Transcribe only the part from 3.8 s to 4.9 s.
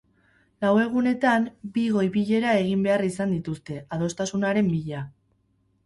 adostasunaren